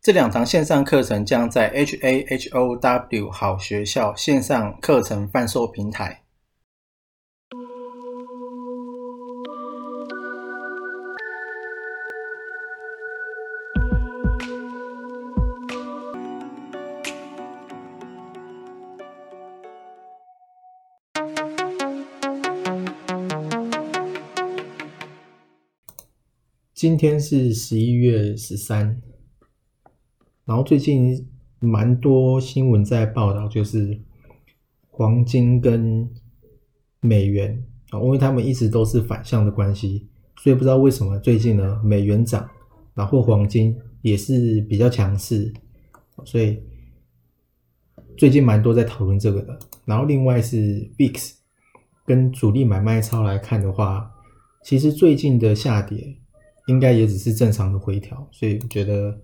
[0.00, 6.22] 这两堂线上课程将在 HAHOW 好学校线上课程贩售平台。
[26.72, 29.02] 今天是十一月十三，
[30.48, 31.28] 然后最近
[31.60, 34.00] 蛮多新闻在报道，就是
[34.88, 36.08] 黄金跟
[37.00, 42.48] 美元啊，因为他们一直都是反向的关系，所以不知道为什么最近呢美元涨，
[42.94, 45.52] 然后黄金也是比较强势，
[46.24, 46.62] 所以
[48.16, 49.58] 最近蛮多在讨论这个的。
[49.84, 51.34] 然后另外是 VIX
[52.06, 54.10] 跟主力买卖超来看的话，
[54.64, 56.16] 其实最近的下跌。
[56.68, 59.18] 应该也只是正常的回调，所以觉得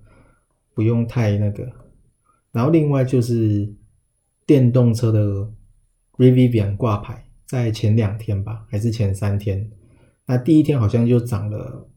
[0.75, 1.71] 不用太那个。
[2.53, 3.73] 然后另外就是
[4.47, 5.51] 电动车的
[6.17, 9.71] Rivian 挂牌，在前两天吧，还是前三天，
[10.27, 11.89] 那第一天好像就涨了，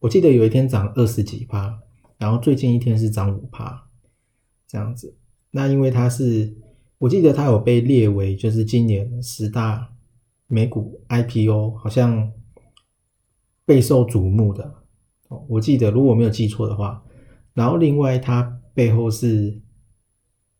[0.00, 1.80] 我记得有一天涨二十几趴，
[2.18, 3.88] 然后最近一天是涨五趴，
[4.66, 5.16] 这样子。
[5.50, 6.54] 那因为它是，
[6.98, 9.92] 我记得它有被列为就是今年十大
[10.46, 12.32] 美股 IPO，好像
[13.64, 14.74] 备受瞩目的。
[15.28, 17.02] 哦我记得，如果我没有记错的话，
[17.54, 19.60] 然后另外它背后是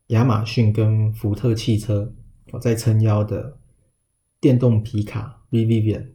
[0.09, 2.13] 亚马逊跟福特汽车
[2.61, 3.57] 在撑腰的
[4.39, 6.09] 电动皮卡 Rivian，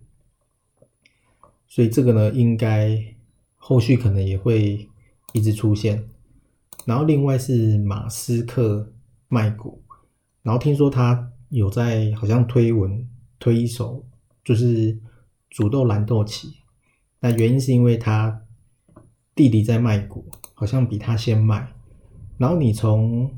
[1.67, 3.15] 所以这个呢，应该
[3.55, 4.87] 后续可能也会
[5.33, 6.07] 一直出现。
[6.85, 8.93] 然后另外是马斯克
[9.27, 9.81] 卖股，
[10.43, 13.09] 然后听说他有在好像推文
[13.39, 14.05] 推一手，
[14.43, 14.99] 就是
[15.49, 16.57] 煮豆蓝豆起，
[17.19, 18.43] 那原因是因为他。
[19.37, 20.25] 弟弟在卖股，
[20.55, 21.71] 好像比他先卖。
[22.39, 23.31] 然后你从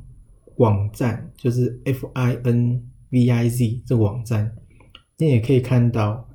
[0.56, 4.56] 网站，就是 F I N V I Z 这个网站，
[5.18, 6.30] 你也可以看到，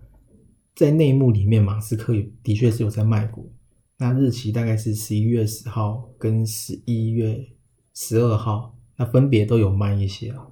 [0.74, 3.50] 在内幕里面，马斯克的确是有在卖股。
[3.96, 7.46] 那日期大概是十一月十号跟十一月
[7.94, 10.46] 十二号，那分别都有卖一些啊。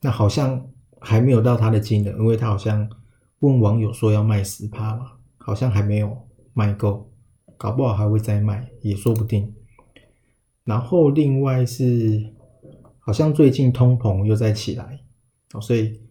[0.00, 0.68] 那好像
[1.00, 2.88] 还没有到他的金额，因为他好像
[3.40, 6.16] 问网友说要卖十趴嘛，好像还没有
[6.54, 7.11] 卖够。
[7.62, 9.54] 搞不好还会再卖，也说不定。
[10.64, 12.34] 然后另外是，
[12.98, 15.04] 好像最近通膨又在起来，
[15.52, 16.02] 哦所以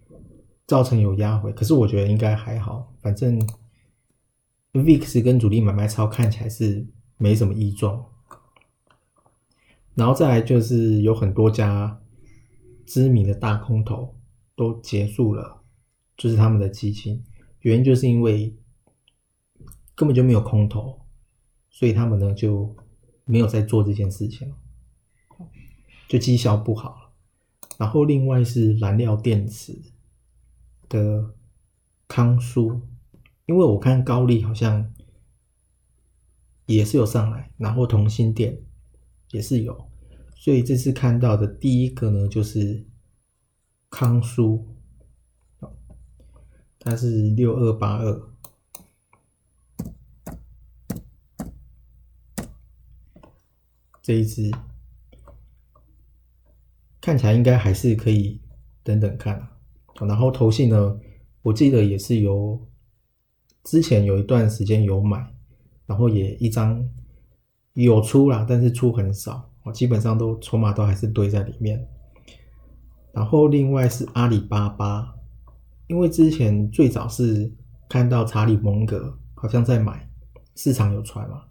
[0.66, 1.52] 造成有压回。
[1.52, 3.38] 可是我觉得应该还好，反正
[4.72, 8.06] VIX 跟主力买卖超看起来是没什么异状。
[9.94, 12.00] 然后再来就是有很多家
[12.86, 14.16] 知名的大空头
[14.56, 15.62] 都结束了，
[16.16, 17.22] 就是他们的基金，
[17.60, 18.56] 原因就是因为
[19.94, 21.01] 根本就没有空头。
[21.72, 22.76] 所以他们呢就
[23.26, 24.54] 没有在做这件事情，
[26.08, 27.14] 就绩效不好。
[27.80, 29.82] 然后另外是燃料电池
[30.88, 31.34] 的
[32.08, 32.82] 康舒，
[33.48, 34.94] 因为我看高丽好像
[36.68, 38.62] 也是有上来，然后同心电
[39.32, 39.90] 也是有，
[40.36, 42.86] 所以这次看到的第一个呢就是
[43.90, 44.76] 康舒，
[46.78, 48.31] 它是六二八二。
[54.12, 54.52] 这一支
[57.00, 58.42] 看起来应该还是可以
[58.84, 59.42] 等等看，
[60.02, 61.00] 然后头信呢，
[61.42, 62.68] 我记得也是有
[63.64, 65.26] 之前有一段时间有买，
[65.86, 66.86] 然后也一张
[67.72, 71.88] 有出啦，但是出很少，我基本上都筹码都还是堆在里面。
[73.14, 75.16] 然后另外是阿里巴巴，
[75.88, 77.50] 因为之前最早是
[77.88, 80.12] 看到查理蒙格好像在买，
[80.58, 81.46] 市场有传嘛。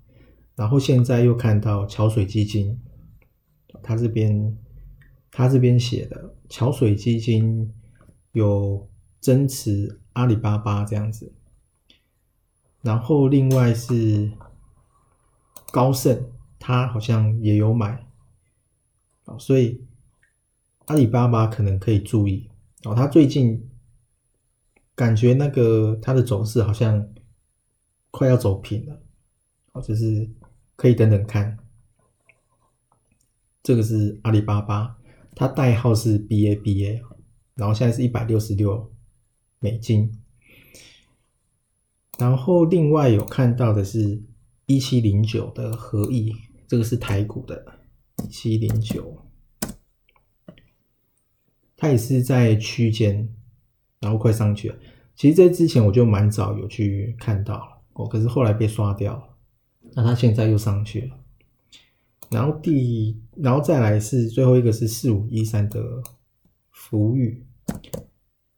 [0.61, 2.79] 然后现在又看到桥水基金，
[3.83, 4.59] 他这边
[5.31, 7.73] 他这边写的桥水基金
[8.33, 8.87] 有
[9.21, 11.33] 增持阿里巴巴这样子，
[12.83, 14.31] 然后另外是
[15.73, 18.07] 高盛，他好像也有买，
[19.39, 19.83] 所以
[20.85, 22.51] 阿里巴巴可能可以注意。
[22.85, 23.67] 哦，他最近
[24.95, 27.09] 感觉那个它的走势好像
[28.11, 29.03] 快要走平了，
[29.73, 30.29] 哦，就是。
[30.81, 31.59] 可以等等看，
[33.63, 34.97] 这个是阿里巴巴，
[35.35, 37.03] 它代号是 BABA，
[37.55, 38.91] 然后现在是一百六十六
[39.59, 40.11] 美金。
[42.19, 44.23] 然后另外有看到的是
[44.65, 46.35] 一七零九的合意，
[46.67, 47.63] 这个是台股的
[48.25, 49.19] 一七零九，
[51.77, 53.29] 它也是在区间，
[54.01, 54.79] 然后快上去了。
[55.15, 59.30] 其实，在之前我就蛮早有去看到了，哦，可是后来被刷掉了。
[59.95, 61.17] 那它现在又上去了。
[62.31, 65.81] 然后第，然后再来是最后一个是四五一三的
[66.71, 67.45] 福裕，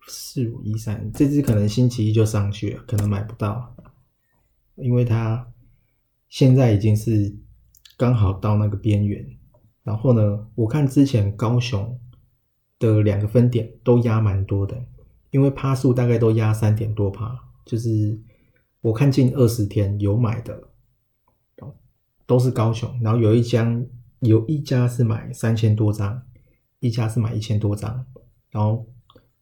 [0.07, 3.75] 四五一三这只可能星期一就上去了，可能买不到，
[4.75, 5.51] 因为它
[6.29, 7.35] 现在已经是
[7.97, 9.27] 刚好到那个边缘。
[9.83, 11.99] 然后呢，我看之前高雄
[12.79, 14.85] 的两个分点都压蛮多的，
[15.31, 18.21] 因为趴数大概都压三点多趴，就是
[18.83, 20.69] 我看近二十天有买的。
[22.33, 23.79] 都是高雄，然后有一家
[24.21, 26.23] 有一家是买三千多张，
[26.81, 28.07] 一家是买一千多张，
[28.51, 28.87] 然后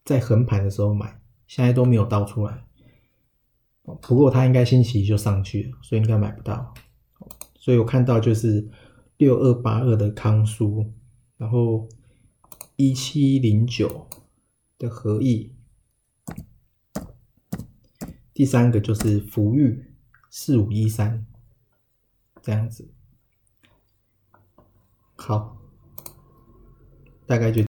[0.05, 2.65] 在横盘的时候买，现在都没有倒出来。
[4.03, 6.75] 不过它应该星期一就上去了，所以应该买不到。
[7.55, 8.69] 所以我看到就是
[9.19, 10.93] 六二八二的康舒，
[11.37, 11.89] 然后
[12.75, 14.09] 一七零九
[14.77, 15.53] 的合意，
[18.35, 19.95] 第三个就是福裕
[20.29, 21.25] 四五一三。
[22.43, 22.89] 这样子，
[25.17, 25.57] 好，
[27.27, 27.70] 大概就。